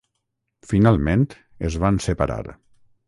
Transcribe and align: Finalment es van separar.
Finalment 0.71 1.27
es 1.69 1.77
van 1.85 2.01
separar. 2.07 2.43